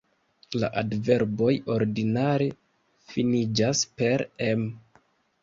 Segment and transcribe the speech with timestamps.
[0.61, 2.47] La adverboj ordinare
[3.13, 4.67] finiĝas per -em.